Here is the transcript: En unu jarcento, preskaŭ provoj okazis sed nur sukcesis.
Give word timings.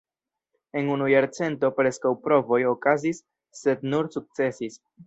En 0.79 0.89
unu 0.95 1.09
jarcento, 1.11 1.71
preskaŭ 1.81 2.15
provoj 2.25 2.61
okazis 2.73 3.25
sed 3.63 3.89
nur 3.95 4.15
sukcesis. 4.19 4.87